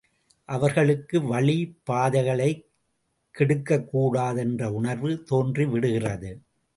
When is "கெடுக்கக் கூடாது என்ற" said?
3.31-4.71